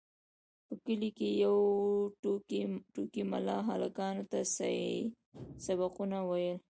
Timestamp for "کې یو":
1.17-1.55